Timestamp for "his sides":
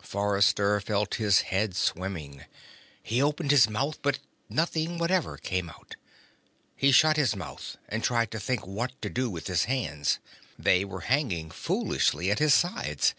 12.38-13.12